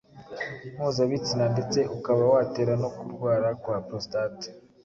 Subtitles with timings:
[0.75, 4.47] mpuzabitsina ndetse ukaba watera no kurwara kwa prostate.